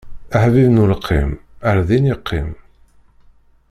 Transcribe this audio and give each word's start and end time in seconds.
Aḥbib 0.35 0.67
n 0.71 0.81
ulqim, 0.83 1.29
ar 1.69 1.77
din 1.87 2.11
iqqim! 2.13 2.49